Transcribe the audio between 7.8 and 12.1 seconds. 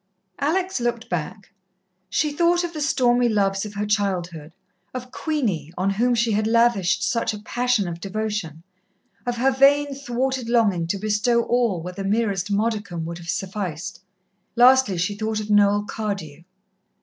of devotion; of her vain, thwarted longing to bestow all where the